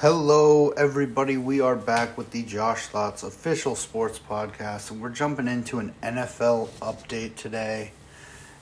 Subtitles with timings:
[0.00, 1.38] Hello, everybody.
[1.38, 5.94] We are back with the Josh Thoughts official sports podcast, and we're jumping into an
[6.02, 7.92] NFL update today.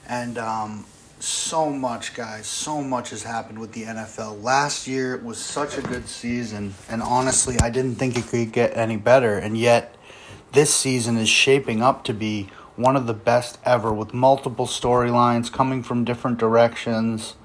[0.07, 0.85] And um,
[1.19, 4.41] so much, guys, so much has happened with the NFL.
[4.41, 8.53] Last year it was such a good season, and honestly, I didn't think it could
[8.53, 9.37] get any better.
[9.37, 9.93] And yet,
[10.53, 12.47] this season is shaping up to be
[12.77, 17.35] one of the best ever with multiple storylines coming from different directions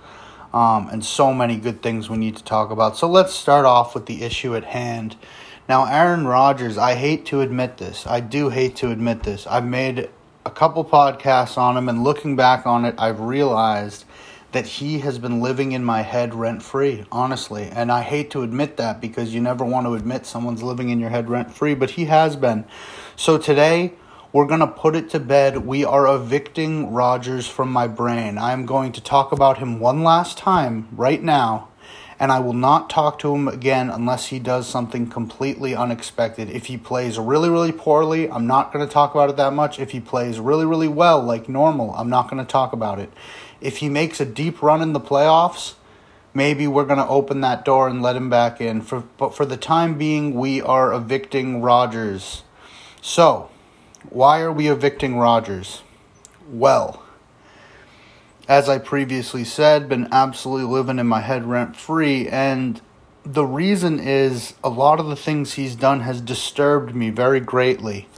[0.52, 2.96] um, and so many good things we need to talk about.
[2.96, 5.16] So let's start off with the issue at hand.
[5.68, 8.06] Now, Aaron Rodgers, I hate to admit this.
[8.06, 9.46] I do hate to admit this.
[9.46, 10.10] I've made
[10.44, 14.04] a couple podcasts on him, and looking back on it, I've realized
[14.52, 17.68] that he has been living in my head rent free, honestly.
[17.70, 20.98] And I hate to admit that because you never want to admit someone's living in
[20.98, 22.64] your head rent free, but he has been.
[23.14, 23.92] So today,
[24.32, 25.66] we're going to put it to bed.
[25.66, 28.38] We are evicting Rodgers from my brain.
[28.38, 31.68] I am going to talk about him one last time right now,
[32.20, 36.48] and I will not talk to him again unless he does something completely unexpected.
[36.48, 39.80] If he plays really, really poorly, I'm not going to talk about it that much.
[39.80, 43.12] If he plays really, really well, like normal, I'm not going to talk about it.
[43.60, 45.74] If he makes a deep run in the playoffs,
[46.32, 48.80] maybe we're going to open that door and let him back in.
[48.80, 52.44] For, but for the time being, we are evicting Rodgers.
[53.02, 53.50] So,
[54.08, 55.82] why are we evicting Rodgers?
[56.50, 57.02] Well,
[58.48, 62.80] as I previously said, been absolutely living in my head rent free, and
[63.24, 68.08] the reason is a lot of the things he's done has disturbed me very greatly.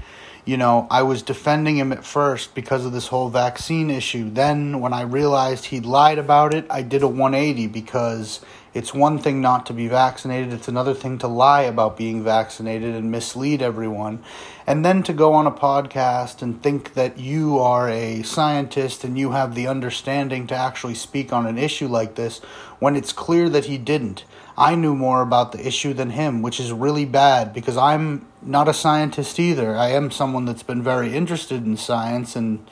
[0.44, 4.30] You know, I was defending him at first because of this whole vaccine issue.
[4.30, 8.40] Then, when I realized he'd lied about it, I did a 180 because
[8.74, 12.94] it's one thing not to be vaccinated, it's another thing to lie about being vaccinated
[12.94, 14.24] and mislead everyone.
[14.66, 19.18] And then to go on a podcast and think that you are a scientist and
[19.18, 22.38] you have the understanding to actually speak on an issue like this
[22.78, 24.24] when it's clear that he didn't.
[24.56, 28.68] I knew more about the issue than him, which is really bad because I'm not
[28.68, 29.76] a scientist either.
[29.76, 32.64] I am someone that's been very interested in science and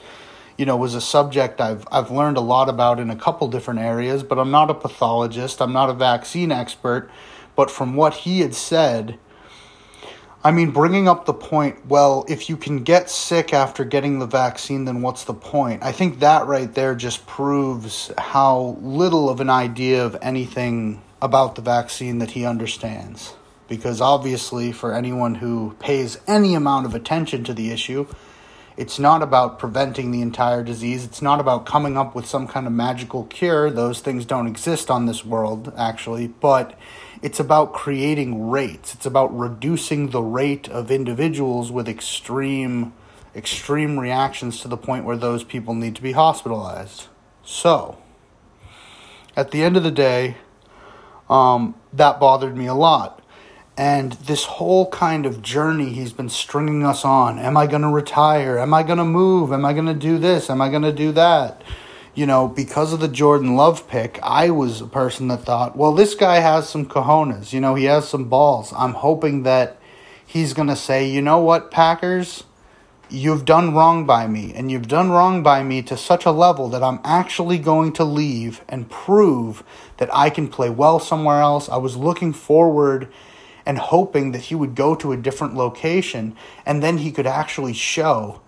[0.57, 3.79] you know, was a subject I've I've learned a lot about in a couple different
[3.79, 7.09] areas, but I'm not a pathologist, I'm not a vaccine expert,
[7.55, 9.17] but from what he had said,
[10.43, 14.25] I mean, bringing up the point, well, if you can get sick after getting the
[14.25, 15.83] vaccine, then what's the point?
[15.83, 21.53] I think that right there just proves how little of an idea of anything about
[21.53, 23.35] the vaccine that he understands.
[23.67, 28.07] Because obviously, for anyone who pays any amount of attention to the issue,
[28.81, 31.05] it's not about preventing the entire disease.
[31.05, 33.69] It's not about coming up with some kind of magical cure.
[33.69, 36.25] Those things don't exist on this world, actually.
[36.25, 36.73] But
[37.21, 38.95] it's about creating rates.
[38.95, 42.93] It's about reducing the rate of individuals with extreme,
[43.35, 47.07] extreme reactions to the point where those people need to be hospitalized.
[47.43, 47.99] So,
[49.37, 50.37] at the end of the day,
[51.29, 53.20] um, that bothered me a lot
[53.77, 57.39] and this whole kind of journey he's been stringing us on.
[57.39, 58.57] Am I going to retire?
[58.57, 59.53] Am I going to move?
[59.53, 60.49] Am I going to do this?
[60.49, 61.61] Am I going to do that?
[62.13, 65.93] You know, because of the Jordan Love pick, I was a person that thought, well,
[65.93, 67.53] this guy has some cojones.
[67.53, 68.73] You know, he has some balls.
[68.75, 69.77] I'm hoping that
[70.25, 72.43] he's going to say, you know what, Packers?
[73.09, 76.69] You've done wrong by me, and you've done wrong by me to such a level
[76.69, 79.63] that I'm actually going to leave and prove
[79.97, 81.67] that I can play well somewhere else.
[81.67, 83.09] I was looking forward
[83.65, 86.35] and hoping that he would go to a different location
[86.65, 88.41] and then he could actually show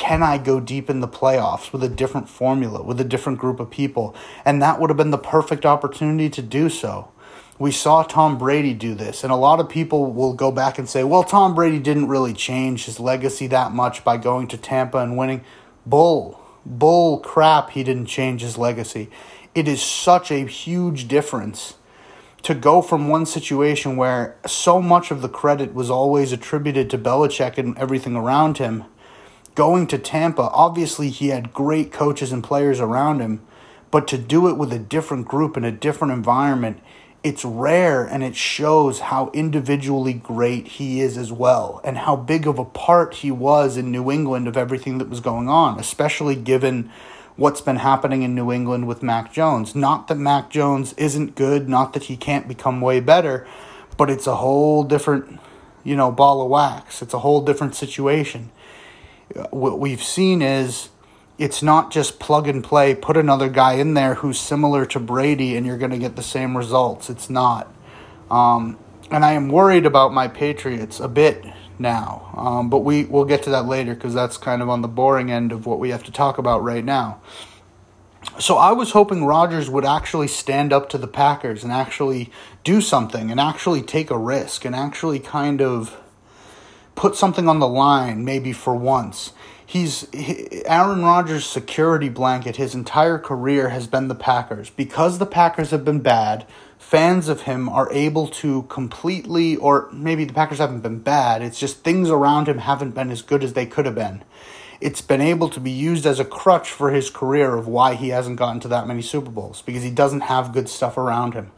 [0.00, 3.60] can I go deep in the playoffs with a different formula, with a different group
[3.60, 4.14] of people?
[4.46, 7.10] And that would have been the perfect opportunity to do so.
[7.58, 10.88] We saw Tom Brady do this, and a lot of people will go back and
[10.88, 14.96] say, well, Tom Brady didn't really change his legacy that much by going to Tampa
[14.96, 15.44] and winning.
[15.84, 19.10] Bull, bull crap, he didn't change his legacy.
[19.54, 21.74] It is such a huge difference
[22.42, 26.98] to go from one situation where so much of the credit was always attributed to
[26.98, 28.84] Belichick and everything around him,
[29.54, 33.42] going to Tampa, obviously he had great coaches and players around him,
[33.90, 36.80] but to do it with a different group in a different environment,
[37.22, 42.46] it's rare and it shows how individually great he is as well and how big
[42.46, 46.34] of a part he was in New England of everything that was going on, especially
[46.34, 46.90] given
[47.40, 49.74] what's been happening in New England with Mac Jones.
[49.74, 53.46] Not that Mac Jones isn't good, not that he can't become way better,
[53.96, 55.40] but it's a whole different,
[55.82, 57.00] you know, ball of wax.
[57.00, 58.50] It's a whole different situation.
[59.48, 60.90] What we've seen is
[61.38, 65.56] it's not just plug and play, put another guy in there who's similar to Brady
[65.56, 67.08] and you're going to get the same results.
[67.08, 67.72] It's not.
[68.30, 68.76] Um,
[69.10, 71.42] and I am worried about my Patriots a bit
[71.80, 72.30] now.
[72.36, 75.30] Um, but we we'll get to that later because that's kind of on the boring
[75.30, 77.20] end of what we have to talk about right now.
[78.38, 82.30] so I was hoping Rodgers would actually stand up to the Packers and actually
[82.64, 85.96] do something and actually take a risk and actually kind of
[86.94, 89.32] put something on the line maybe for once.
[89.64, 90.08] He's
[90.66, 94.68] Aaron Rodgers' security blanket his entire career has been the Packers.
[94.68, 96.44] Because the Packers have been bad,
[96.90, 101.60] fans of him are able to completely or maybe the Packers haven't been bad, it's
[101.60, 104.24] just things around him haven't been as good as they could have been
[104.80, 108.08] it's been able to be used as a crutch for his career of why he
[108.08, 111.52] hasn't gotten to that many Super Bowls because he doesn't have good stuff around him.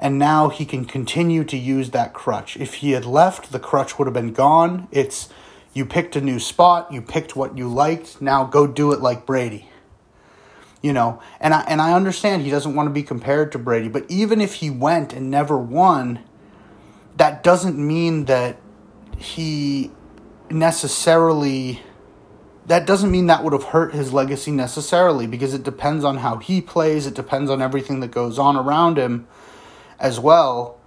[0.00, 2.56] And now he can continue to use that crutch.
[2.56, 4.88] If he had left, the crutch would have been gone.
[4.90, 5.28] It's
[5.74, 9.26] you picked a new spot, you picked what you liked, now go do it like
[9.26, 9.68] Brady.
[10.82, 13.88] You know, and I and I understand he doesn't want to be compared to Brady,
[13.88, 16.20] but even if he went and never won,
[17.16, 18.58] that doesn't mean that
[19.16, 19.92] he
[20.50, 21.80] necessarily
[22.66, 26.36] that doesn't mean that would have hurt his legacy necessarily because it depends on how
[26.38, 29.26] he plays, it depends on everything that goes on around him
[29.98, 30.78] as well.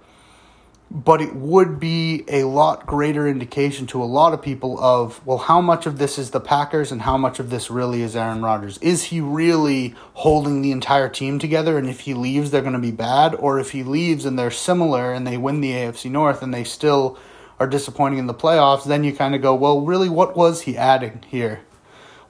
[0.88, 5.38] But it would be a lot greater indication to a lot of people of, well,
[5.38, 8.40] how much of this is the Packers and how much of this really is Aaron
[8.40, 8.78] Rodgers?
[8.78, 11.76] Is he really holding the entire team together?
[11.76, 13.34] And if he leaves, they're going to be bad?
[13.34, 16.62] Or if he leaves and they're similar and they win the AFC North and they
[16.62, 17.18] still
[17.58, 20.76] are disappointing in the playoffs, then you kind of go, well, really, what was he
[20.76, 21.62] adding here?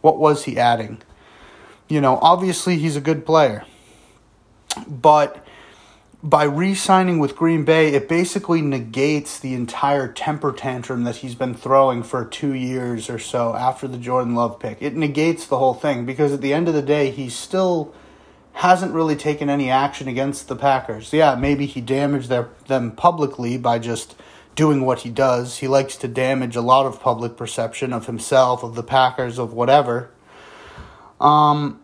[0.00, 1.02] What was he adding?
[1.88, 3.64] You know, obviously he's a good player.
[4.86, 5.45] But
[6.26, 11.37] by re signing with Green Bay, it basically negates the entire temper tantrum that he's
[11.37, 14.78] been throwing for two years or so after the Jordan Love pick.
[14.81, 17.94] It negates the whole thing because at the end of the day, he still
[18.55, 21.12] hasn't really taken any action against the Packers.
[21.12, 24.17] Yeah, maybe he damaged their, them publicly by just
[24.56, 25.58] doing what he does.
[25.58, 29.52] He likes to damage a lot of public perception of himself, of the Packers, of
[29.52, 30.11] whatever.
[31.20, 31.81] Um,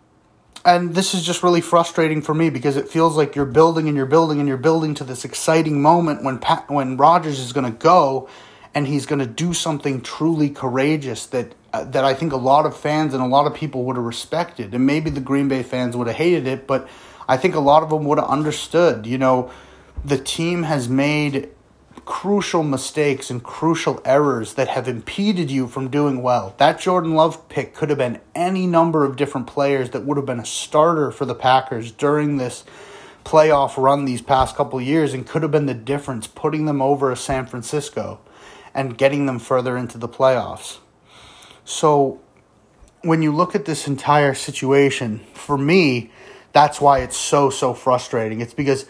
[0.64, 3.96] and this is just really frustrating for me because it feels like you're building and
[3.96, 7.70] you're building and you're building to this exciting moment when Pat, when Rodgers is going
[7.70, 8.28] to go
[8.74, 12.66] and he's going to do something truly courageous that uh, that I think a lot
[12.66, 14.74] of fans and a lot of people would have respected.
[14.74, 16.88] And maybe the Green Bay fans would have hated it, but
[17.26, 19.06] I think a lot of them would have understood.
[19.06, 19.50] You know,
[20.04, 21.50] the team has made
[22.04, 26.54] crucial mistakes and crucial errors that have impeded you from doing well.
[26.58, 30.26] That Jordan Love pick could have been any number of different players that would have
[30.26, 32.64] been a starter for the Packers during this
[33.24, 37.10] playoff run these past couple years and could have been the difference putting them over
[37.10, 38.20] a San Francisco
[38.74, 40.78] and getting them further into the playoffs.
[41.64, 42.20] So
[43.02, 46.10] when you look at this entire situation, for me,
[46.52, 48.40] that's why it's so so frustrating.
[48.40, 48.86] It's because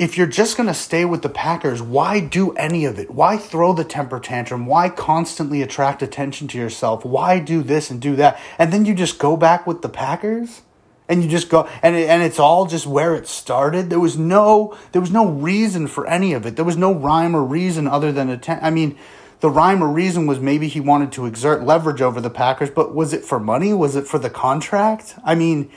[0.00, 3.10] if you're just going to stay with the Packers, why do any of it?
[3.10, 4.64] Why throw the temper tantrum?
[4.64, 7.04] Why constantly attract attention to yourself?
[7.04, 8.40] Why do this and do that?
[8.58, 10.62] And then you just go back with the Packers?
[11.06, 13.90] And you just go and it, and it's all just where it started.
[13.90, 16.56] There was no there was no reason for any of it.
[16.56, 18.96] There was no rhyme or reason other than atten- I mean,
[19.40, 22.94] the rhyme or reason was maybe he wanted to exert leverage over the Packers, but
[22.94, 23.74] was it for money?
[23.74, 25.16] Was it for the contract?
[25.24, 25.68] I mean,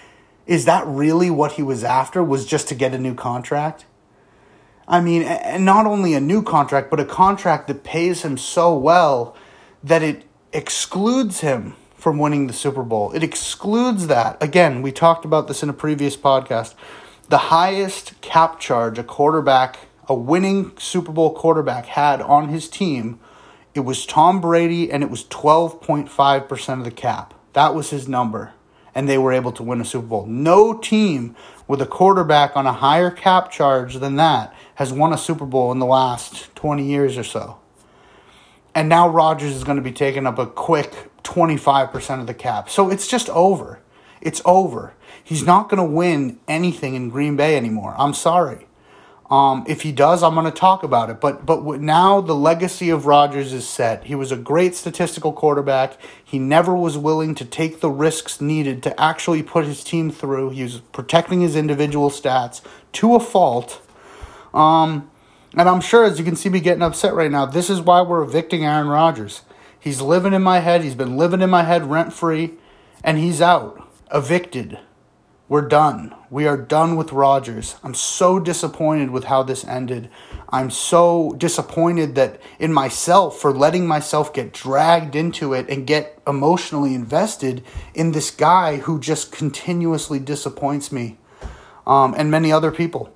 [0.46, 2.24] is that really what he was after?
[2.24, 3.86] Was just to get a new contract?
[4.88, 5.24] I mean,
[5.64, 9.36] not only a new contract, but a contract that pays him so well
[9.84, 13.14] that it excludes him from winning the Super Bowl.
[13.14, 14.42] It excludes that.
[14.44, 16.76] Again, we talked about this in a previous podcast.
[17.30, 23.20] The highest cap charge a quarterback, a winning Super Bowl quarterback had on his team,
[23.74, 27.34] it was Tom Brady and it was 12.5% of the cap.
[27.54, 28.54] That was his number.
[28.94, 30.26] And they were able to win a Super Bowl.
[30.28, 31.36] No team
[31.68, 35.72] with a quarterback on a higher cap charge than that has won a Super Bowl
[35.72, 37.60] in the last 20 years or so.
[38.76, 42.70] And now Rodgers is going to be taking up a quick 25% of the cap.
[42.70, 43.80] So it's just over.
[44.22, 44.94] It's over.
[45.24, 47.94] He's not going to win anything in Green Bay anymore.
[47.98, 48.68] I'm sorry.
[49.30, 51.20] Um, if he does, I'm going to talk about it.
[51.20, 54.06] But but now the legacy of Rodgers is set.
[54.06, 55.98] He was a great statistical quarterback.
[56.24, 60.52] He never was willing to take the risks needed to actually put his team through.
[60.52, 62.62] He was protecting his individual stats
[62.94, 63.82] to a fault.
[64.54, 65.10] Um,
[65.56, 68.02] and I'm sure, as you can see me getting upset right now, this is why
[68.02, 69.42] we're evicting Aaron Rodgers.
[69.80, 70.84] He's living in my head.
[70.84, 72.54] He's been living in my head rent free,
[73.04, 74.80] and he's out, evicted.
[75.50, 76.16] We're done.
[76.32, 77.76] We are done with Rodgers.
[77.84, 80.10] I'm so disappointed with how this ended.
[80.50, 86.20] I'm so disappointed that in myself for letting myself get dragged into it and get
[86.26, 91.18] emotionally invested in this guy who just continuously disappoints me
[91.86, 93.14] um, and many other people.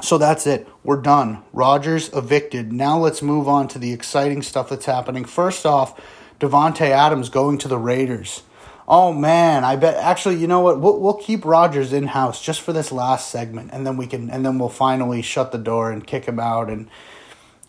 [0.00, 0.68] So that's it.
[0.82, 1.42] We're done.
[1.52, 2.72] Rodgers evicted.
[2.72, 5.24] Now let's move on to the exciting stuff that's happening.
[5.24, 6.00] First off,
[6.40, 8.42] Davante Adams going to the Raiders.
[8.88, 12.60] Oh man, I bet actually you know what we'll we'll keep Rodgers in house just
[12.62, 15.92] for this last segment and then we can and then we'll finally shut the door
[15.92, 16.88] and kick him out and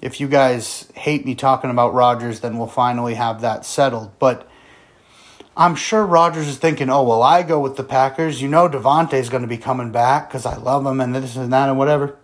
[0.04, 4.12] if you guys hate me talking about Rodgers, then we'll finally have that settled.
[4.20, 4.46] But
[5.56, 9.30] I'm sure Rodgers is thinking, "Oh, well I go with the Packers, you know Davante's
[9.30, 12.16] going to be coming back cuz I love him and this and that and whatever."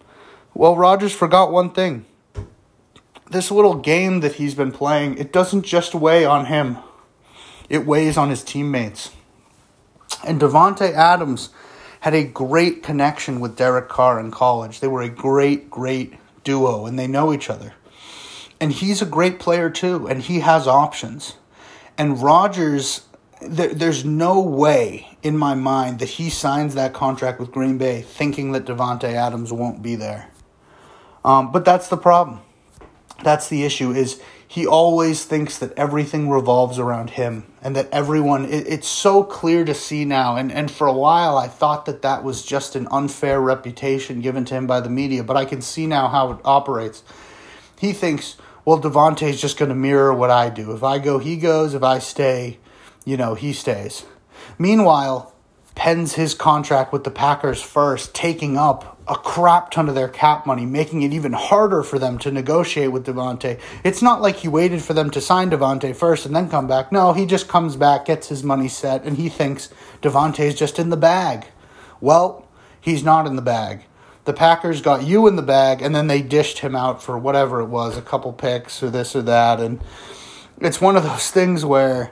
[0.53, 2.05] Well, Rodgers forgot one thing.
[3.29, 6.79] This little game that he's been playing, it doesn't just weigh on him
[7.69, 9.12] it weighs on his teammates.
[10.25, 11.50] And Davante Adams
[12.01, 14.79] had a great connection with Derek Carr in college.
[14.79, 17.74] They were a great, great duo, and they know each other.
[18.59, 21.36] And he's a great player too, and he has options.
[21.98, 23.01] And Rodgers,
[23.41, 28.01] there, there's no way in my mind that he signs that contract with Green Bay
[28.01, 30.29] thinking that Davante Adams won't be there.
[31.24, 32.41] Um, but that's the problem.
[33.24, 33.91] That's the issue.
[33.91, 39.24] Is he always thinks that everything revolves around him and that everyone it, it's so
[39.24, 42.75] clear to see now and, and for a while i thought that that was just
[42.75, 46.31] an unfair reputation given to him by the media but i can see now how
[46.31, 47.03] it operates
[47.79, 51.38] he thinks well Davante's just going to mirror what i do if i go he
[51.38, 52.58] goes if i stay
[53.06, 54.06] you know he stays
[54.58, 55.34] meanwhile
[55.79, 60.46] pens his contract with the packers first taking up a crap ton of their cap
[60.46, 63.58] money, making it even harder for them to negotiate with Davante.
[63.84, 66.91] It's not like he waited for them to sign Davante first and then come back.
[66.91, 69.70] No, he just comes back, gets his money set, and he thinks
[70.03, 71.48] is just in the bag.
[72.01, 72.46] Well,
[72.82, 73.86] he's not in the bag.
[74.25, 77.62] The Packers got you in the bag, and then they dished him out for whatever
[77.62, 79.82] it was, a couple picks or this or that, and
[80.60, 82.12] it's one of those things where.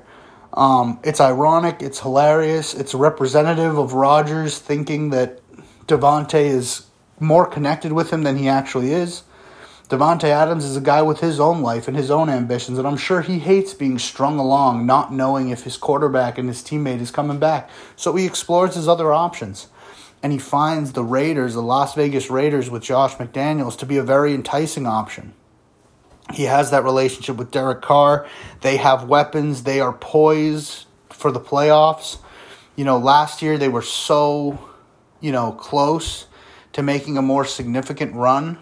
[0.53, 5.39] Um, it's ironic, it's hilarious, it's representative of Rodgers thinking that
[5.87, 6.87] Davante is
[7.19, 9.23] more connected with him than he actually is.
[9.89, 12.97] Davante Adams is a guy with his own life and his own ambitions, and I'm
[12.97, 17.09] sure he hates being strung along, not knowing if his quarterback and his teammate is
[17.09, 17.69] coming back.
[17.95, 19.67] So he explores his other options.
[20.21, 24.03] And he finds the Raiders, the Las Vegas Raiders with Josh McDaniels, to be a
[24.03, 25.33] very enticing option.
[26.33, 28.27] He has that relationship with Derek Carr.
[28.61, 29.63] They have weapons.
[29.63, 32.17] They are poised for the playoffs.
[32.75, 34.59] You know, last year they were so,
[35.19, 36.27] you know, close
[36.73, 38.59] to making a more significant run.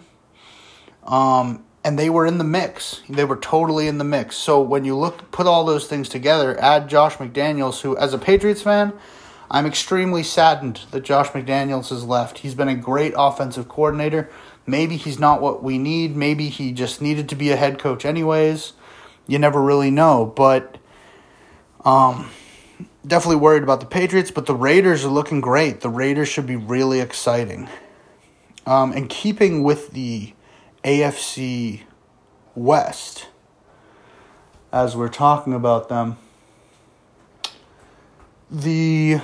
[1.04, 3.02] Um, and they were in the mix.
[3.08, 4.36] They were totally in the mix.
[4.36, 8.18] So when you look, put all those things together, add Josh McDaniels, who, as a
[8.18, 8.92] Patriots fan,
[9.50, 12.38] I'm extremely saddened that Josh McDaniels has left.
[12.38, 14.28] He's been a great offensive coordinator.
[14.66, 16.16] Maybe he's not what we need.
[16.16, 18.72] Maybe he just needed to be a head coach, anyways.
[19.26, 20.26] You never really know.
[20.26, 20.78] But
[21.84, 22.30] um,
[23.06, 24.30] definitely worried about the Patriots.
[24.30, 25.80] But the Raiders are looking great.
[25.80, 27.68] The Raiders should be really exciting.
[28.66, 30.34] Um, and keeping with the
[30.82, 31.82] AFC
[32.56, 33.28] West,
[34.72, 36.18] as we're talking about them,
[38.50, 39.20] the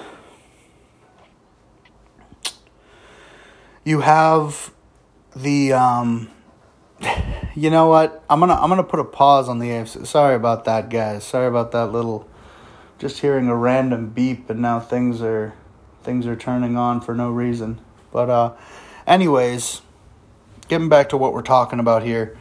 [3.84, 4.72] you have
[5.34, 6.30] the um,
[7.54, 10.64] you know what i'm gonna i'm gonna put a pause on the afc sorry about
[10.64, 12.28] that guys sorry about that little
[12.98, 15.54] just hearing a random beep and now things are
[16.02, 17.80] things are turning on for no reason
[18.12, 18.54] but uh
[19.06, 19.82] Anyways,
[20.68, 22.36] getting back to what we're talking about here.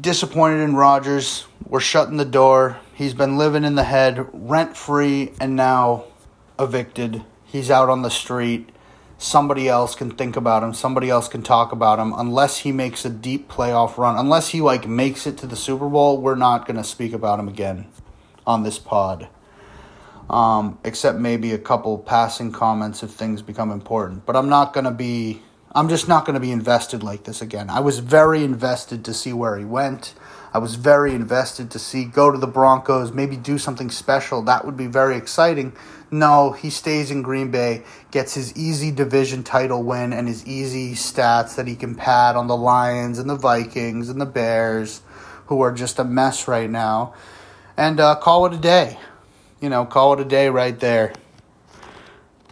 [0.00, 1.46] Disappointed in Rodgers.
[1.66, 2.78] We're shutting the door.
[2.94, 6.04] He's been living in the head, rent free, and now
[6.58, 7.24] evicted.
[7.44, 8.70] He's out on the street.
[9.18, 10.74] Somebody else can think about him.
[10.74, 12.12] Somebody else can talk about him.
[12.16, 15.88] Unless he makes a deep playoff run, unless he like makes it to the Super
[15.88, 17.86] Bowl, we're not going to speak about him again
[18.46, 19.28] on this pod
[20.28, 24.26] um, except maybe a couple passing comments if things become important.
[24.26, 25.42] But I'm not going to be,
[25.72, 27.70] I'm just not going to be invested like this again.
[27.70, 30.14] I was very invested to see where he went.
[30.52, 34.42] I was very invested to see go to the Broncos, maybe do something special.
[34.42, 35.74] That would be very exciting.
[36.10, 40.94] No, he stays in Green Bay, gets his easy division title win and his easy
[40.94, 45.02] stats that he can pad on the Lions and the Vikings and the Bears,
[45.46, 47.14] who are just a mess right now,
[47.76, 48.98] and uh, call it a day
[49.60, 51.12] you know, call it a day right there.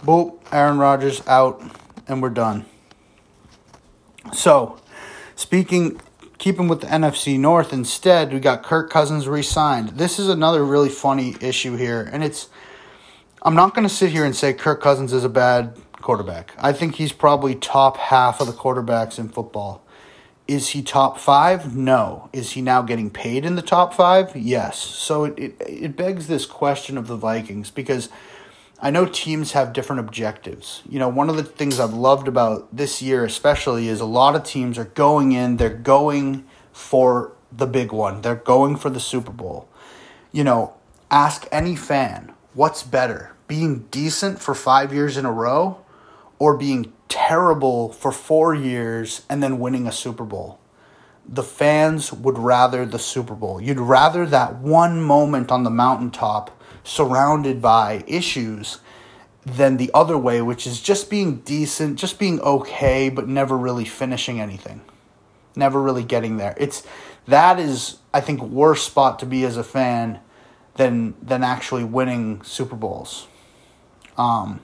[0.04, 1.62] Boop, Aaron Rodgers out,
[2.06, 2.64] and we're done.
[4.32, 4.80] So,
[5.36, 6.00] speaking,
[6.38, 9.90] keeping with the NFC North instead, we got Kirk Cousins re signed.
[9.90, 12.48] This is another really funny issue here, and it's,
[13.46, 16.54] I'm not going to sit here and say Kirk Cousins is a bad quarterback.
[16.58, 19.84] I think he's probably top half of the quarterbacks in football.
[20.48, 21.76] Is he top five?
[21.76, 22.30] No.
[22.32, 24.34] Is he now getting paid in the top five?
[24.34, 24.78] Yes.
[24.78, 28.08] So it, it, it begs this question of the Vikings because
[28.80, 30.82] I know teams have different objectives.
[30.88, 34.34] You know, one of the things I've loved about this year, especially, is a lot
[34.34, 39.00] of teams are going in, they're going for the big one, they're going for the
[39.00, 39.68] Super Bowl.
[40.32, 40.74] you know,
[41.10, 45.78] ask any fan what's better, being decent for five years in a row
[46.40, 50.58] or being terrible for four years and then winning a Super Bowl.
[51.28, 53.60] The fans would rather the Super Bowl.
[53.60, 56.50] You'd rather that one moment on the mountaintop
[56.82, 58.80] surrounded by issues
[59.46, 63.84] than the other way, which is just being decent, just being okay, but never really
[63.84, 64.80] finishing anything.
[65.54, 66.56] Never really getting there.
[66.58, 66.84] It's
[67.28, 70.18] that is, I think, worse spot to be as a fan
[70.74, 73.28] than than actually winning Super Bowls.
[74.16, 74.60] Um,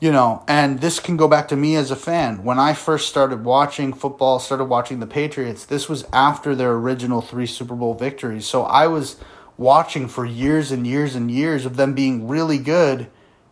[0.00, 2.44] you know, and this can go back to me as a fan.
[2.44, 7.22] When I first started watching football, started watching the Patriots, this was after their original
[7.22, 8.46] three Super Bowl victories.
[8.46, 9.16] So I was
[9.56, 13.08] watching for years and years and years of them being really good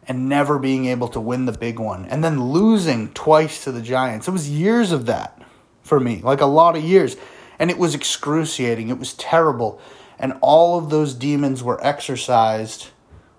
[0.06, 3.80] and never being able to win the big one and then losing twice to the
[3.80, 4.28] Giants.
[4.28, 5.40] It was years of that
[5.82, 7.16] for me, like a lot of years.
[7.58, 8.88] And it was excruciating.
[8.88, 9.80] It was terrible.
[10.18, 12.88] And all of those demons were exercised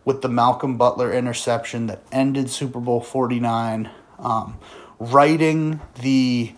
[0.05, 4.57] with the Malcolm Butler interception that ended Super Bowl 49, um,
[4.99, 6.53] writing the,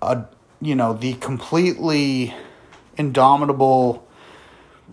[0.00, 0.24] uh,
[0.60, 2.34] you know, the completely
[2.96, 4.06] indomitable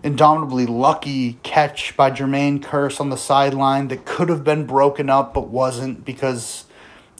[0.02, 5.34] indomitably lucky catch by Jermaine Kearse on the sideline that could have been broken up
[5.34, 6.64] but wasn't because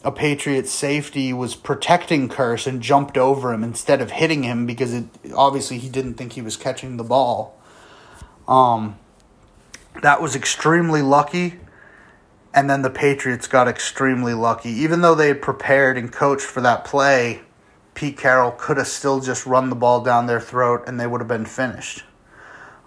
[0.02, 4.94] a Patriots safety was protecting Kearse and jumped over him instead of hitting him because
[4.94, 7.58] it obviously he didn't think he was catching the ball.
[8.48, 8.98] Um,
[10.02, 11.60] that was extremely lucky.
[12.52, 14.70] And then the Patriots got extremely lucky.
[14.70, 17.42] Even though they had prepared and coached for that play,
[17.94, 21.20] Pete Carroll could have still just run the ball down their throat and they would
[21.20, 22.04] have been finished.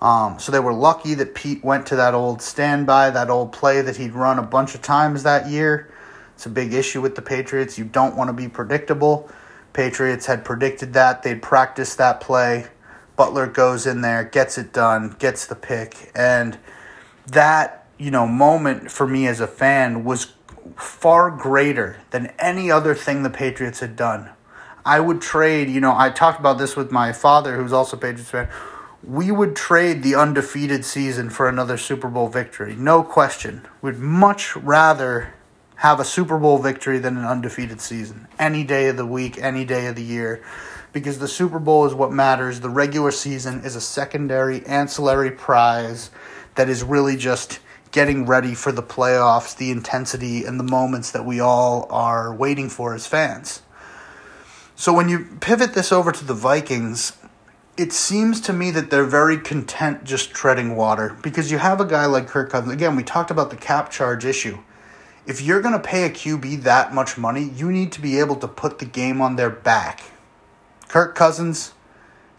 [0.01, 3.81] Um, so they were lucky that Pete went to that old standby, that old play
[3.81, 5.93] that he'd run a bunch of times that year.
[6.35, 7.77] It's a big issue with the Patriots.
[7.77, 9.31] You don't want to be predictable.
[9.71, 11.23] Patriots had predicted that.
[11.23, 12.67] They'd practiced that play.
[13.15, 16.11] Butler goes in there, gets it done, gets the pick.
[16.13, 16.57] And
[17.27, 20.33] that, you know, moment for me as a fan was
[20.75, 24.29] far greater than any other thing the Patriots had done.
[24.85, 28.29] I would trade, you know, I talked about this with my father, who's also Patriots
[28.29, 28.49] fan
[29.05, 32.75] we would trade the undefeated season for another Super Bowl victory.
[32.75, 33.67] No question.
[33.81, 35.33] We'd much rather
[35.77, 38.27] have a Super Bowl victory than an undefeated season.
[38.39, 40.41] Any day of the week, any day of the year.
[40.93, 42.61] Because the Super Bowl is what matters.
[42.61, 46.09] The regular season is a secondary, ancillary prize
[46.55, 47.59] that is really just
[47.91, 52.69] getting ready for the playoffs, the intensity, and the moments that we all are waiting
[52.69, 53.61] for as fans.
[54.75, 57.13] So when you pivot this over to the Vikings,
[57.77, 61.85] it seems to me that they're very content just treading water because you have a
[61.85, 62.73] guy like Kirk Cousins.
[62.73, 64.59] Again, we talked about the cap charge issue.
[65.25, 68.35] If you're going to pay a QB that much money, you need to be able
[68.37, 70.01] to put the game on their back.
[70.87, 71.73] Kirk Cousins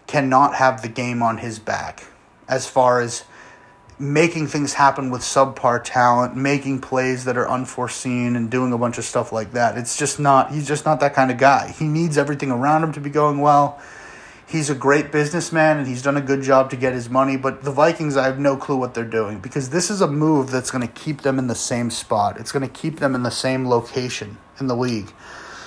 [0.07, 2.05] cannot have the game on his back
[2.47, 3.25] as far as
[3.99, 8.99] making things happen with subpar talent, making plays that are unforeseen and doing a bunch
[8.99, 9.79] of stuff like that.
[9.79, 11.73] It's just not he's just not that kind of guy.
[11.79, 13.81] He needs everything around him to be going well
[14.47, 17.37] he's a great businessman and he's done a good job to get his money.
[17.37, 20.51] But the Vikings, I have no clue what they're doing because this is a move
[20.51, 22.39] that's going to keep them in the same spot.
[22.39, 25.13] It's going to keep them in the same location in the league.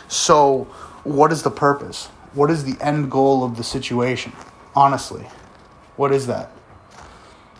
[0.07, 0.65] So,
[1.03, 2.07] what is the purpose?
[2.33, 4.31] What is the end goal of the situation?
[4.75, 5.25] Honestly,
[5.95, 6.51] what is that?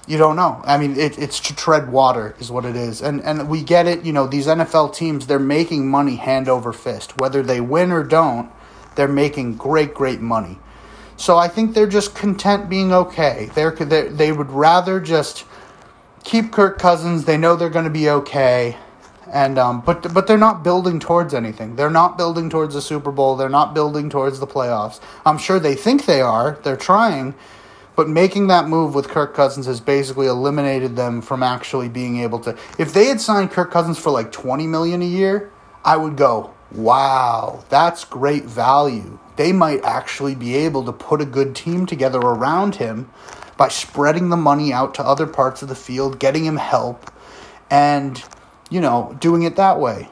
[0.08, 0.62] You don't know.
[0.66, 3.02] I mean, it, it's to tread water, is what it is.
[3.02, 4.06] And, and we get it.
[4.06, 7.20] You know, these NFL teams, they're making money hand over fist.
[7.20, 8.50] Whether they win or don't,
[8.96, 10.60] they're making great, great money.
[11.18, 13.50] So I think they're just content being okay.
[13.56, 15.46] They're, they're they would rather just
[16.24, 17.26] keep Kirk Cousins.
[17.26, 18.78] They know they're going to be okay,
[19.32, 21.76] and um, but but they're not building towards anything.
[21.76, 23.36] They're not building towards the Super Bowl.
[23.36, 25.00] They're not building towards the playoffs.
[25.26, 26.60] I'm sure they think they are.
[26.64, 27.34] They're trying,
[27.98, 32.40] but making that move with Kirk Cousins has basically eliminated them from actually being able
[32.40, 32.58] to.
[32.80, 35.52] If they had signed Kirk Cousins for like 20 million a year,
[35.84, 41.26] I would go, "Wow, that's great value." they might actually be able to put a
[41.26, 43.10] good team together around him
[43.56, 47.10] by spreading the money out to other parts of the field, getting him help,
[47.70, 48.24] and,
[48.70, 50.10] you know, doing it that way,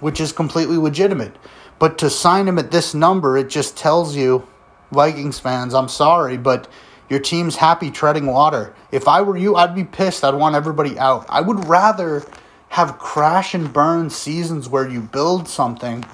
[0.00, 1.36] which is completely legitimate.
[1.78, 4.46] But to sign him at this number, it just tells you,
[4.90, 6.68] Vikings fans, I'm sorry, but
[7.08, 8.74] your team's happy treading water.
[8.90, 10.24] If I were you, I'd be pissed.
[10.24, 11.24] I'd want everybody out.
[11.28, 12.24] I would rather
[12.70, 16.04] have crash and burn seasons where you build something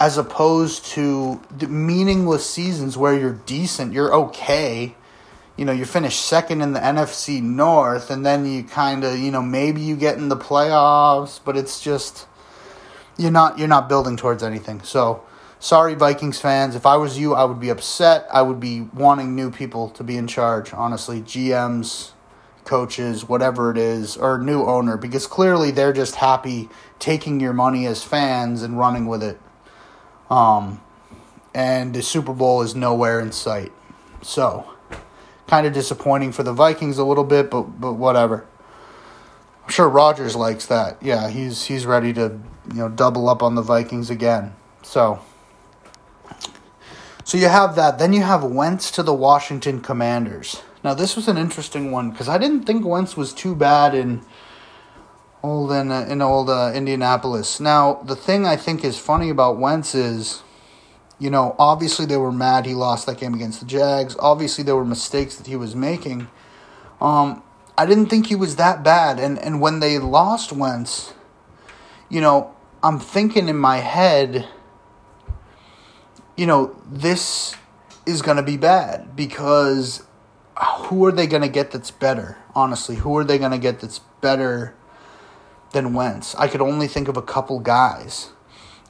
[0.00, 4.94] as opposed to meaningless seasons where you're decent, you're okay.
[5.56, 9.30] You know, you finish second in the NFC North, and then you kind of, you
[9.30, 12.26] know, maybe you get in the playoffs, but it's just
[13.18, 14.80] you're not you're not building towards anything.
[14.80, 15.22] So
[15.60, 16.74] sorry, Vikings fans.
[16.74, 18.26] If I was you, I would be upset.
[18.32, 21.20] I would be wanting new people to be in charge, honestly.
[21.20, 22.10] GMs,
[22.64, 26.68] coaches, whatever it is, or new owner, because clearly they're just happy
[26.98, 29.38] taking your money as fans and running with it.
[30.28, 30.80] Um,
[31.54, 33.72] and the Super Bowl is nowhere in sight.
[34.22, 34.70] So,
[35.46, 38.46] kind of disappointing for the Vikings a little bit, but but whatever.
[39.64, 41.02] I'm sure Rodgers likes that.
[41.02, 44.54] Yeah, he's he's ready to you know double up on the Vikings again.
[44.82, 45.20] So,
[47.30, 48.00] so you have that.
[48.00, 50.64] Then you have Wentz to the Washington Commanders.
[50.82, 54.22] Now this was an interesting one because I didn't think Wentz was too bad in
[55.40, 57.60] old in, uh, in old uh, Indianapolis.
[57.60, 60.42] Now the thing I think is funny about Wentz is,
[61.20, 64.16] you know, obviously they were mad he lost that game against the Jags.
[64.18, 66.26] Obviously there were mistakes that he was making.
[67.00, 67.44] Um,
[67.78, 71.14] I didn't think he was that bad, and and when they lost Wentz,
[72.08, 74.48] you know, I'm thinking in my head
[76.40, 77.54] you know, this
[78.06, 80.06] is going to be bad because
[80.58, 82.38] who are they going to get that's better?
[82.54, 84.74] Honestly, who are they going to get that's better
[85.72, 86.34] than Wentz?
[86.36, 88.30] I could only think of a couple guys.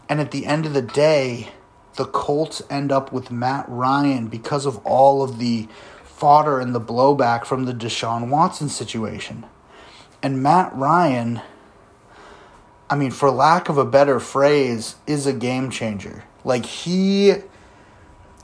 [0.08, 1.48] And at the end of the day,
[1.96, 5.66] the Colts end up with Matt Ryan because of all of the
[6.04, 9.44] fodder and the blowback from the Deshaun Watson situation.
[10.22, 11.40] And Matt Ryan,
[12.88, 16.22] I mean, for lack of a better phrase, is a game changer.
[16.44, 17.34] Like he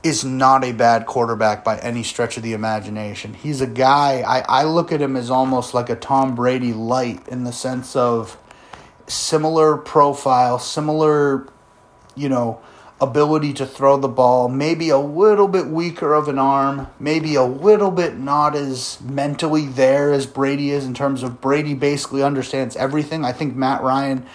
[0.03, 3.33] is not a bad quarterback by any stretch of the imagination.
[3.33, 7.27] He's a guy I, I look at him as almost like a Tom Brady light
[7.27, 8.37] in the sense of
[9.07, 11.47] similar profile, similar,
[12.15, 12.61] you know,
[12.99, 17.43] ability to throw the ball, maybe a little bit weaker of an arm, maybe a
[17.43, 22.75] little bit not as mentally there as Brady is in terms of Brady basically understands
[22.75, 23.23] everything.
[23.23, 24.25] I think Matt Ryan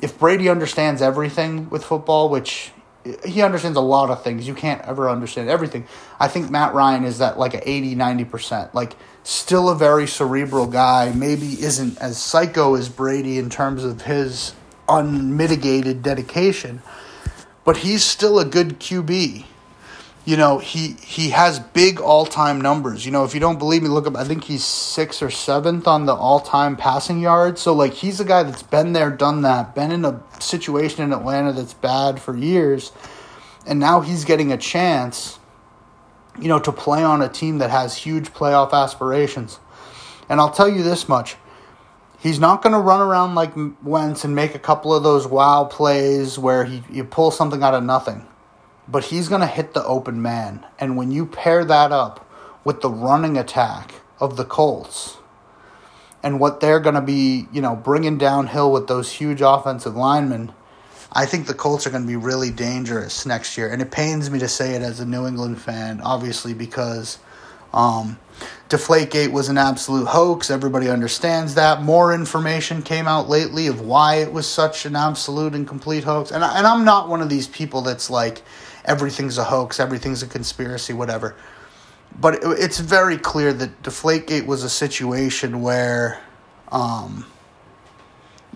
[0.00, 2.70] if Brady understands everything with football, which
[3.24, 4.46] he understands a lot of things.
[4.46, 5.86] You can't ever understand everything.
[6.18, 8.74] I think Matt Ryan is that like a 80, 90%.
[8.74, 14.02] Like still a very cerebral guy, maybe isn't as psycho as Brady in terms of
[14.02, 14.54] his
[14.88, 16.82] unmitigated dedication,
[17.64, 19.44] but he's still a good QB.
[20.26, 23.06] You know, he he has big all-time numbers.
[23.06, 25.86] You know, if you don't believe me, look up I think he's 6th or 7th
[25.86, 27.62] on the all-time passing yards.
[27.62, 31.14] So like he's a guy that's been there, done that, been in a situation in
[31.14, 32.92] Atlanta that's bad for years,
[33.66, 35.38] and now he's getting a chance
[36.40, 39.58] you know, to play on a team that has huge playoff aspirations.
[40.28, 41.36] And I'll tell you this much.
[42.18, 45.64] He's not going to run around like Wentz and make a couple of those wow
[45.64, 48.26] plays where he you pull something out of nothing.
[48.88, 50.64] But he's going to hit the open man.
[50.78, 52.30] And when you pair that up
[52.64, 55.16] with the running attack of the Colts
[56.22, 60.52] and what they're going to be, you know, bringing downhill with those huge offensive linemen,
[61.12, 63.68] I think the Colts are going to be really dangerous next year.
[63.68, 67.18] And it pains me to say it as a New England fan, obviously, because
[67.72, 68.18] um,
[68.68, 70.50] Deflategate was an absolute hoax.
[70.50, 71.82] Everybody understands that.
[71.82, 76.30] More information came out lately of why it was such an absolute and complete hoax.
[76.30, 78.42] And, I, and I'm not one of these people that's like,
[78.86, 81.36] everything's a hoax, everything's a conspiracy, whatever.
[82.18, 86.20] But it's very clear that Deflategate was a situation where.
[86.72, 87.26] Um,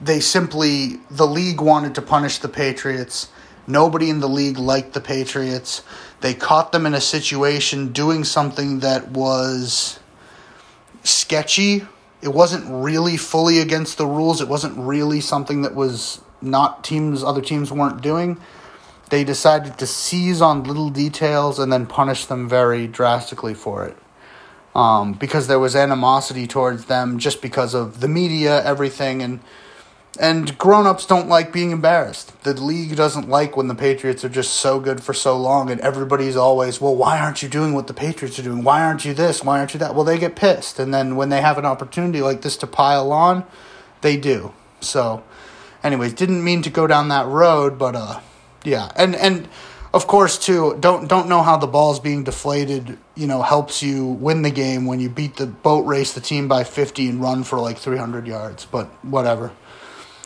[0.02, 3.28] they simply the league wanted to punish the Patriots.
[3.66, 5.82] Nobody in the league liked the Patriots.
[6.20, 10.00] They caught them in a situation doing something that was
[11.04, 11.86] sketchy.
[12.22, 14.40] It wasn't really fully against the rules.
[14.40, 18.40] It wasn't really something that was not teams other teams weren't doing.
[19.10, 23.96] They decided to seize on little details and then punish them very drastically for it.
[24.74, 29.40] Um, because there was animosity towards them just because of the media, everything, and
[30.18, 32.42] and grown-ups don't like being embarrassed.
[32.42, 35.80] The league doesn't like when the Patriots are just so good for so long and
[35.80, 38.62] everybody's always, "Well, why aren't you doing what the Patriots are doing?
[38.62, 39.42] Why aren't you this?
[39.42, 42.20] Why aren't you that?" Well, they get pissed and then when they have an opportunity
[42.20, 43.44] like this to pile on,
[44.02, 44.52] they do.
[44.80, 45.22] So,
[45.82, 48.20] anyways, didn't mean to go down that road, but uh
[48.64, 48.90] yeah.
[48.96, 49.48] And and
[49.92, 54.06] of course too, don't don't know how the ball's being deflated, you know, helps you
[54.06, 57.44] win the game when you beat the boat race the team by 50 and run
[57.44, 59.52] for like 300 yards, but whatever.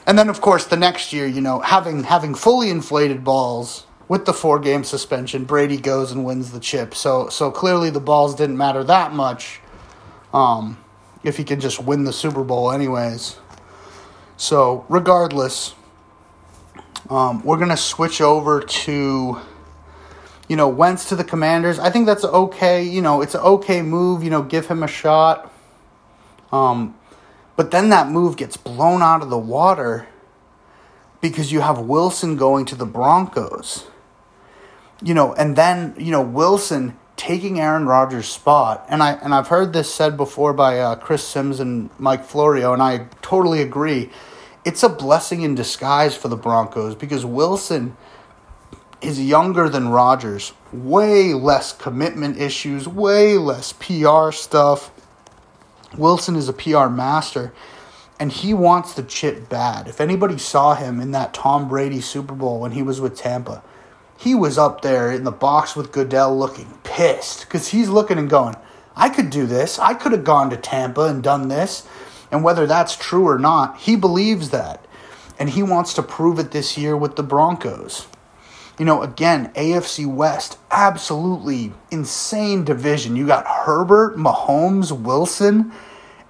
[0.06, 4.26] And then, of course, the next year, you know, having having fully inflated balls with
[4.26, 6.94] the four game suspension, Brady goes and wins the chip.
[6.94, 9.60] So so clearly the balls didn't matter that much.
[10.32, 10.78] Um,
[11.22, 13.38] if he can just win the Super Bowl, anyways.
[14.36, 15.74] So regardless,
[17.10, 19.40] um, we're gonna switch over to
[20.48, 21.78] you know Wentz to the Commanders.
[21.78, 22.82] I think that's okay.
[22.84, 24.24] You know, it's an okay move.
[24.24, 25.52] You know, give him a shot.
[26.52, 26.96] Um,
[27.56, 30.06] but then that move gets blown out of the water
[31.20, 33.86] because you have Wilson going to the Broncos.
[35.02, 39.48] you know, and then, you know, Wilson taking Aaron Rodgers' spot, and I and I've
[39.48, 44.10] heard this said before by uh, Chris Sims and Mike Florio, and I totally agree.
[44.64, 47.96] It's a blessing in disguise for the Broncos because Wilson
[49.02, 54.90] is younger than Rodgers, way less commitment issues, way less PR stuff.
[55.98, 57.52] Wilson is a PR master,
[58.18, 59.86] and he wants the chip bad.
[59.86, 63.62] If anybody saw him in that Tom Brady Super Bowl when he was with Tampa,
[64.16, 68.30] he was up there in the box with Goodell looking pissed because he's looking and
[68.30, 68.56] going,
[68.96, 69.78] I could do this.
[69.78, 71.86] I could have gone to Tampa and done this.
[72.34, 74.84] And whether that's true or not, he believes that.
[75.38, 78.08] And he wants to prove it this year with the Broncos.
[78.76, 83.14] You know, again, AFC West, absolutely insane division.
[83.14, 85.70] You got Herbert, Mahomes, Wilson,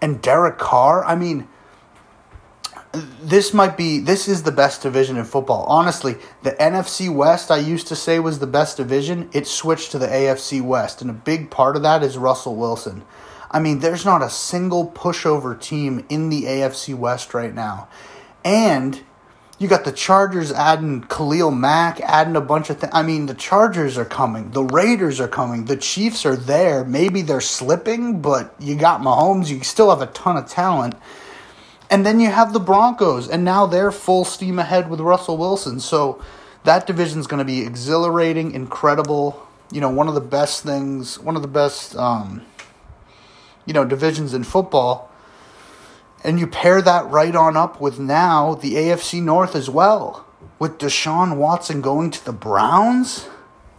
[0.03, 1.03] and Derek Carr.
[1.07, 1.49] I mean,
[3.23, 5.65] this might be this is the best division in football.
[5.65, 9.31] Honestly, the NFC West I used to say was the best division.
[9.33, 13.05] It switched to the AFC West, and a big part of that is Russell Wilson.
[13.55, 17.87] I mean, there's not a single pushover team in the AFC West right now.
[18.45, 19.01] And
[19.61, 22.93] you got the Chargers adding Khalil Mack, adding a bunch of things.
[22.93, 24.51] I mean, the Chargers are coming.
[24.51, 25.67] The Raiders are coming.
[25.67, 26.85] The Chiefs are there.
[26.85, 29.49] Maybe they're slipping, but you got Mahomes.
[29.49, 30.97] You still have a ton of talent.
[31.89, 35.79] And then you have the Broncos, and now they're full steam ahead with Russell Wilson.
[35.79, 36.21] So
[36.65, 39.47] that division is going to be exhilarating, incredible.
[39.71, 42.43] You know, one of the best things, one of the best, um,
[43.67, 45.11] you know, divisions in football.
[46.23, 50.27] And you pair that right on up with now the AFC North as well,
[50.59, 53.29] with Deshaun Watson going to the Browns.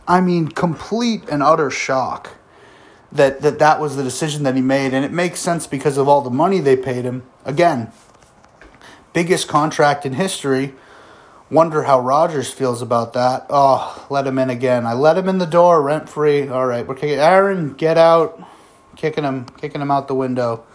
[0.07, 2.37] I mean, complete and utter shock
[3.11, 4.93] that, that that was the decision that he made.
[4.93, 7.23] And it makes sense because of all the money they paid him.
[7.43, 7.91] Again,
[9.13, 10.75] biggest contract in history.
[11.49, 13.45] Wonder how Rodgers feels about that.
[13.49, 14.85] Oh, let him in again.
[14.85, 16.47] I let him in the door rent free.
[16.47, 18.43] All right, we're kicking Aaron, get out.
[18.95, 20.65] Kicking him, kicking him out the window.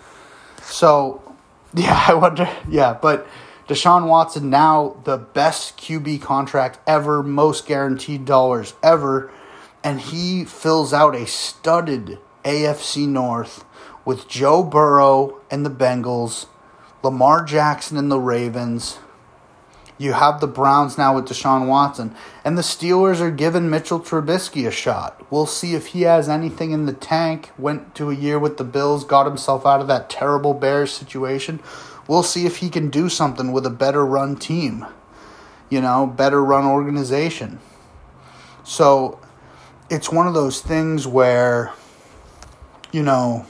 [0.63, 1.37] So,
[1.75, 2.49] yeah, I wonder.
[2.69, 3.27] Yeah, but
[3.69, 9.31] Deshaun Watson now the best QB contract ever, most guaranteed dollars ever,
[9.85, 13.65] and he fills out a studded AFC North
[14.05, 16.47] with Joe Burrow and the Bengals,
[17.03, 18.99] Lamar Jackson and the Ravens.
[20.01, 22.15] You have the Browns now with Deshaun Watson.
[22.43, 25.21] And the Steelers are giving Mitchell Trubisky a shot.
[25.31, 27.51] We'll see if he has anything in the tank.
[27.59, 31.61] Went to a year with the Bills, got himself out of that terrible Bears situation.
[32.09, 34.87] We'll see if he can do something with a better run team.
[35.69, 37.61] You know, better run organization.
[38.65, 39.21] So
[39.91, 41.75] it's one of those things where
[42.93, 43.47] you know,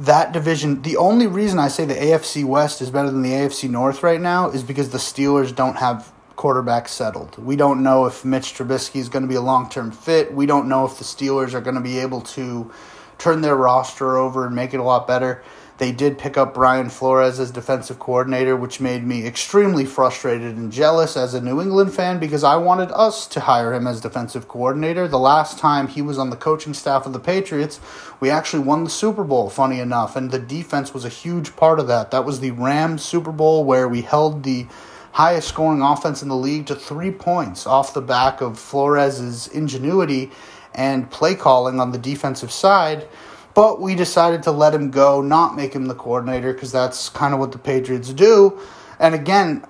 [0.00, 3.68] that division, the only reason I say the AFC West is better than the AFC
[3.68, 7.36] North right now is because the Steelers don't have quarterback settled.
[7.36, 10.32] We don't know if Mitch Trubisky is going to be a long term fit.
[10.32, 12.70] We don't know if the Steelers are going to be able to
[13.18, 15.42] turn their roster over and make it a lot better.
[15.80, 20.70] They did pick up Brian Flores as defensive coordinator, which made me extremely frustrated and
[20.70, 24.46] jealous as a New England fan because I wanted us to hire him as defensive
[24.46, 25.08] coordinator.
[25.08, 27.80] The last time he was on the coaching staff of the Patriots,
[28.20, 31.80] we actually won the Super Bowl, funny enough, and the defense was a huge part
[31.80, 32.10] of that.
[32.10, 34.66] That was the Rams Super Bowl where we held the
[35.12, 40.30] highest scoring offense in the league to three points off the back of Flores's ingenuity
[40.74, 43.08] and play calling on the defensive side
[43.54, 47.34] but we decided to let him go, not make him the coordinator, because that's kind
[47.34, 48.58] of what the Patriots do.
[48.98, 49.64] And again,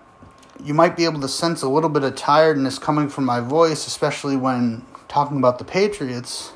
[0.63, 3.87] you might be able to sense a little bit of tiredness coming from my voice,
[3.87, 6.53] especially when talking about the Patriots.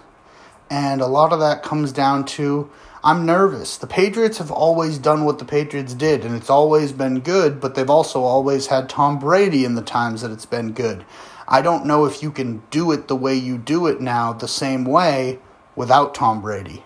[0.70, 2.70] And a lot of that comes down to
[3.02, 3.76] I'm nervous.
[3.76, 7.74] The Patriots have always done what the Patriots did, and it's always been good, but
[7.74, 11.04] they've also always had Tom Brady in the times that it's been good.
[11.46, 14.48] I don't know if you can do it the way you do it now, the
[14.48, 15.38] same way,
[15.76, 16.82] without Tom Brady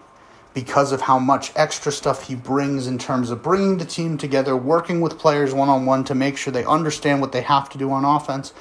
[0.59, 4.57] because of how much extra stuff he brings in terms of bringing the team together,
[4.57, 7.79] working with players one on one to make sure they understand what they have to
[7.79, 8.53] do on offense,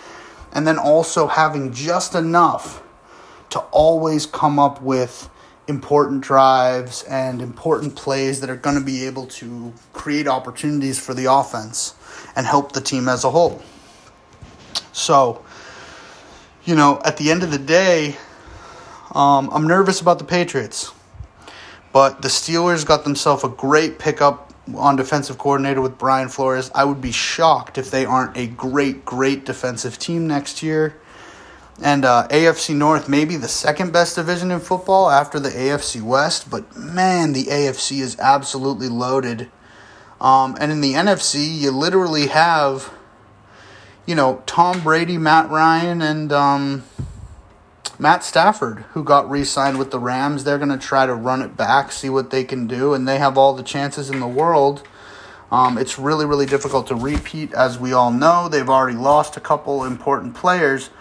[0.51, 2.83] and then also having just enough
[3.49, 5.27] to always come up with
[5.67, 11.15] important drives and important plays that are going to be able to create opportunities for
[11.15, 11.95] the offense
[12.35, 13.59] and help the team as a whole.
[14.93, 15.43] So,
[16.63, 18.17] you know, at the end of the day,
[19.15, 20.93] um, I'm nervous about the Patriots.
[21.93, 26.69] But the Steelers got themselves a great pickup on defensive coordinator with Brian Flores.
[26.75, 30.95] I would be shocked if they aren't a great, great defensive team next year.
[31.81, 36.01] And uh, AFC North, may be the second best division in football after the AFC
[36.01, 39.49] West, but man, the AFC is absolutely loaded.
[40.19, 42.91] Um, and in the NFC, you literally have,
[44.07, 46.83] you know, Tom Brady, Matt Ryan, and um,
[47.99, 50.43] Matt Stafford, who got re signed with the Rams.
[50.43, 53.17] They're going to try to run it back, see what they can do, and they
[53.17, 54.83] have all the chances in the world.
[55.51, 58.49] Um, it's really, really difficult to repeat, as we all know.
[58.49, 60.91] They've already lost a couple important players,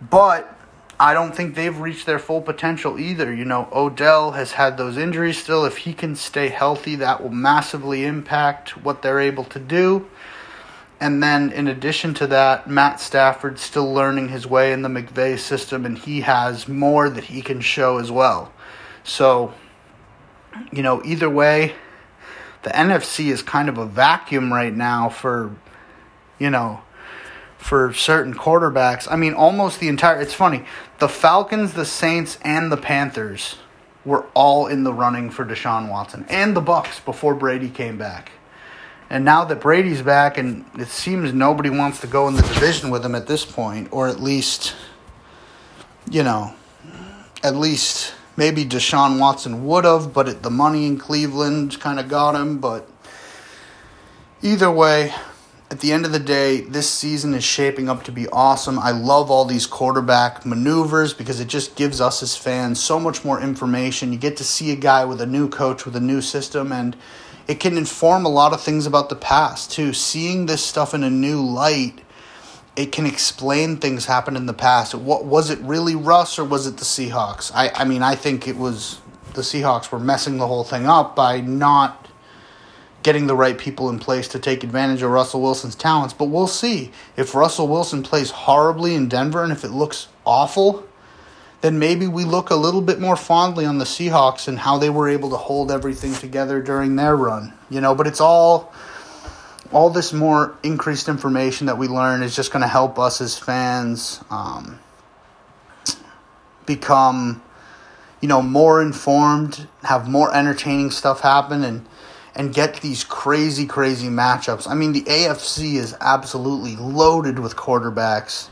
[0.00, 0.52] but
[0.98, 3.32] I don't think they've reached their full potential either.
[3.32, 5.64] You know, Odell has had those injuries still.
[5.64, 10.08] If he can stay healthy, that will massively impact what they're able to do.
[10.98, 15.38] And then, in addition to that, Matt Stafford's still learning his way in the McVay
[15.38, 18.52] system, and he has more that he can show as well.
[19.04, 19.52] So,
[20.72, 21.74] you know, either way,
[22.62, 25.54] the NFC is kind of a vacuum right now for,
[26.38, 26.80] you know,
[27.58, 29.06] for certain quarterbacks.
[29.10, 30.20] I mean, almost the entire.
[30.20, 30.64] It's funny.
[30.98, 33.56] The Falcons, the Saints, and the Panthers
[34.06, 38.30] were all in the running for Deshaun Watson, and the Bucs before Brady came back.
[39.08, 42.90] And now that Brady's back, and it seems nobody wants to go in the division
[42.90, 44.74] with him at this point, or at least,
[46.10, 46.54] you know,
[47.44, 52.08] at least maybe Deshaun Watson would have, but it, the money in Cleveland kind of
[52.08, 52.58] got him.
[52.58, 52.88] But
[54.42, 55.14] either way,
[55.70, 58.78] at the end of the day, this season is shaping up to be awesome.
[58.78, 63.24] I love all these quarterback maneuvers because it just gives us as fans so much
[63.24, 64.12] more information.
[64.12, 66.96] You get to see a guy with a new coach, with a new system, and
[67.46, 69.92] it can inform a lot of things about the past too.
[69.92, 72.00] Seeing this stuff in a new light,
[72.76, 74.94] it can explain things happened in the past.
[74.94, 77.50] What was it really Russ or was it the Seahawks?
[77.54, 79.00] I I mean, I think it was
[79.34, 82.08] the Seahawks were messing the whole thing up by not
[83.02, 86.12] getting the right people in place to take advantage of Russell Wilson's talents.
[86.12, 86.90] But we'll see.
[87.16, 90.84] If Russell Wilson plays horribly in Denver and if it looks awful,
[91.60, 94.90] then maybe we look a little bit more fondly on the Seahawks and how they
[94.90, 97.52] were able to hold everything together during their run.
[97.70, 98.72] You know, but it's all
[99.72, 103.38] all this more increased information that we learn is just going to help us as
[103.38, 104.78] fans um,
[106.66, 107.42] become
[108.20, 111.86] you know more informed have more entertaining stuff happen and
[112.34, 118.48] and get these crazy crazy matchups i mean the afc is absolutely loaded with quarterbacks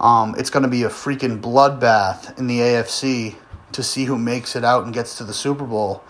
[0.00, 3.36] um, it's going to be a freaking bloodbath in the AFC
[3.72, 6.02] to see who makes it out and gets to the Super Bowl.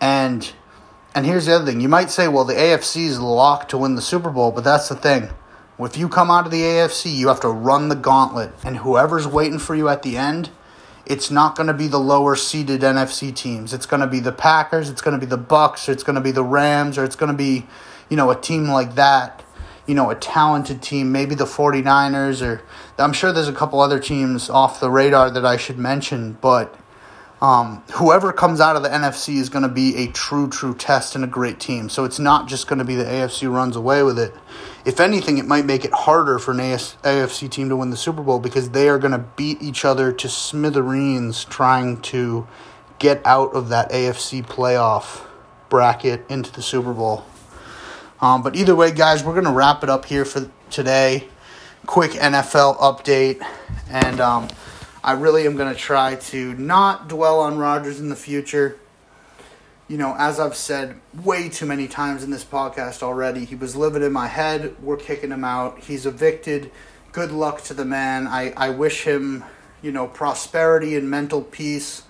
[0.00, 0.52] And
[1.14, 3.94] and here's the other thing: you might say, well, the AFC is locked to win
[3.94, 5.30] the Super Bowl, but that's the thing.
[5.78, 9.26] If you come out of the AFC, you have to run the gauntlet, and whoever's
[9.26, 10.50] waiting for you at the end,
[11.06, 13.72] it's not going to be the lower seeded NFC teams.
[13.72, 16.20] It's going to be the Packers, it's going to be the Bucs, it's going to
[16.20, 17.66] be the Rams, or it's going to be,
[18.10, 19.42] you know, a team like that
[19.90, 22.62] you know, a talented team, maybe the 49ers, or
[22.96, 26.78] I'm sure there's a couple other teams off the radar that I should mention, but
[27.42, 31.16] um, whoever comes out of the NFC is going to be a true, true test
[31.16, 31.88] and a great team.
[31.88, 34.32] So it's not just going to be the AFC runs away with it.
[34.84, 38.22] If anything, it might make it harder for an AFC team to win the Super
[38.22, 42.46] Bowl because they are going to beat each other to smithereens trying to
[43.00, 45.26] get out of that AFC playoff
[45.68, 47.24] bracket into the Super Bowl.
[48.22, 51.26] Um, but either way, guys, we're going to wrap it up here for today.
[51.86, 53.42] Quick NFL update.
[53.88, 54.48] And um,
[55.02, 58.78] I really am going to try to not dwell on Rodgers in the future.
[59.88, 63.74] You know, as I've said way too many times in this podcast already, he was
[63.74, 64.76] living in my head.
[64.82, 65.78] We're kicking him out.
[65.78, 66.70] He's evicted.
[67.12, 68.26] Good luck to the man.
[68.26, 69.44] I, I wish him,
[69.80, 72.02] you know, prosperity and mental peace.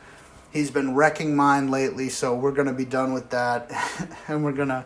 [0.53, 3.71] He's been wrecking mine lately, so we're going to be done with that.
[4.29, 4.85] and we're going to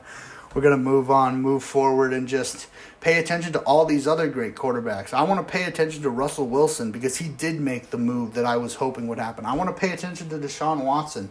[0.55, 2.69] we're going to move on, move forward, and just
[3.01, 5.13] pay attention to all these other great quarterbacks.
[5.13, 8.45] I want to pay attention to Russell Wilson because he did make the move that
[8.45, 9.45] I was hoping would happen.
[9.45, 11.31] I want to pay attention to Deshaun Watson.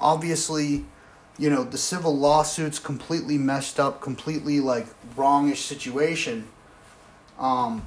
[0.00, 0.84] Obviously,
[1.38, 6.48] you know, the civil lawsuits completely messed up, completely like wrongish situation.
[7.38, 7.86] Um,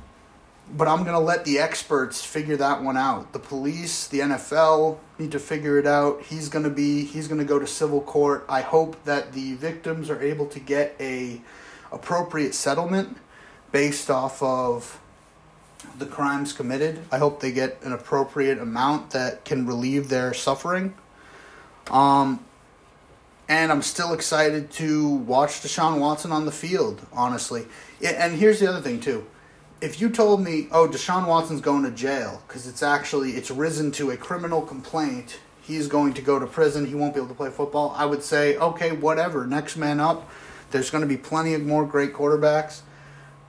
[0.76, 3.34] but I'm going to let the experts figure that one out.
[3.34, 6.24] The police, the NFL need to figure it out.
[6.24, 8.46] He's going to be he's going to go to civil court.
[8.48, 11.42] I hope that the victims are able to get a
[11.92, 13.18] appropriate settlement
[13.72, 15.00] based off of
[15.98, 17.00] the crimes committed.
[17.12, 20.94] I hope they get an appropriate amount that can relieve their suffering.
[21.90, 22.46] Um
[23.50, 27.66] and I'm still excited to watch Deshaun Watson on the field, honestly.
[28.02, 29.28] And here's the other thing too
[29.82, 33.92] if you told me, oh, Deshaun Watson's going to jail because it's actually it's risen
[33.94, 37.36] to a criminal complaint, he's going to go to prison, he won't be able to
[37.36, 40.30] play football, I would say, okay, whatever, next man up.
[40.70, 42.82] There's going to be plenty of more great quarterbacks.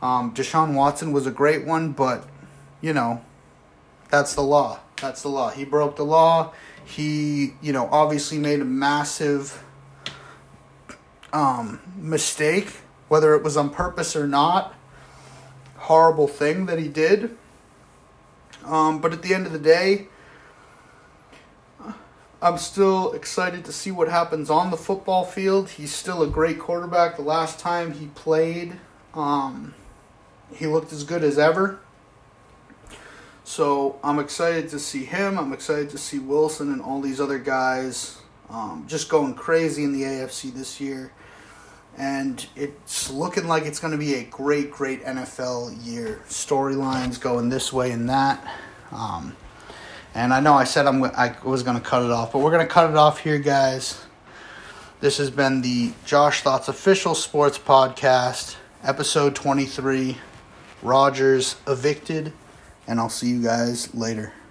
[0.01, 2.27] Um, Deshaun Watson was a great one, but
[2.81, 3.23] you know,
[4.11, 4.81] that's the law.
[5.01, 5.51] That's the law.
[5.51, 6.53] He broke the law.
[6.85, 9.63] He, you know, obviously made a massive
[11.33, 14.75] um, mistake, whether it was on purpose or not
[15.83, 17.37] horrible thing that he did.
[18.65, 20.09] Um, but at the end of the day,
[22.41, 25.71] I'm still excited to see what happens on the football field.
[25.71, 27.17] He's still a great quarterback.
[27.17, 28.79] The last time he played,
[29.15, 29.75] um,
[30.53, 31.79] he looked as good as ever.
[33.45, 35.39] So I'm excited to see him.
[35.39, 38.19] I'm excited to see Wilson and all these other guys
[38.51, 41.13] um, just going crazy in the AFC this year.
[41.99, 46.23] And it's looking like it's going to be a great, great NFL year.
[46.29, 48.43] Storylines going this way and that.
[48.91, 49.37] Um,
[50.15, 52.51] and I know I said I'm I was going to cut it off, but we're
[52.51, 54.03] going to cut it off here, guys.
[55.01, 60.17] This has been the Josh Thoughts official sports podcast, episode 23.
[60.83, 62.33] Rodgers evicted,
[62.87, 64.33] and I'll see you guys later.